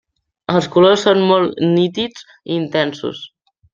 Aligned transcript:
Els 0.53 0.69
colors 0.75 1.03
són 1.09 1.21
molt 1.31 1.61
nítids 1.75 2.25
i 2.31 2.57
intensos. 2.59 3.21